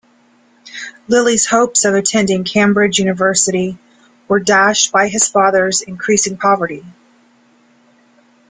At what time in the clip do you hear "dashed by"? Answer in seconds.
4.39-5.09